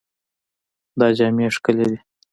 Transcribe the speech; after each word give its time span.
دا 0.99 1.07
جامې 1.17 1.47
ښکلې 1.55 1.85
دي. 1.91 1.97